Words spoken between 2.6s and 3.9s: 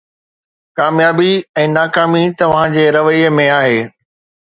جي رويي ۾ آهي